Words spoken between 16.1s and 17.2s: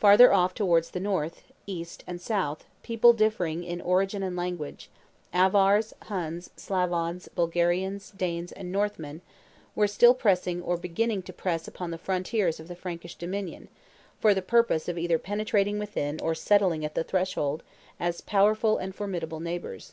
or settling at the